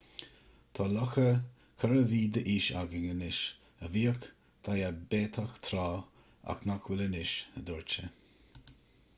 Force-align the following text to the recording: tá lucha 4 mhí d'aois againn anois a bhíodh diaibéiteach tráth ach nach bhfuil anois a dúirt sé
tá 0.77 0.85
lucha 0.93 1.25
4 1.81 1.99
mhí 2.11 2.21
d'aois 2.37 2.69
againn 2.79 3.11
anois 3.17 3.41
a 3.87 3.89
bhíodh 3.97 4.25
diaibéiteach 4.69 5.55
tráth 5.69 6.27
ach 6.55 6.65
nach 6.71 6.81
bhfuil 6.89 7.05
anois 7.09 7.37
a 7.61 7.67
dúirt 7.71 7.99
sé 7.99 8.11